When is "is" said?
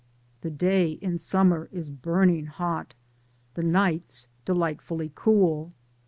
1.71-1.91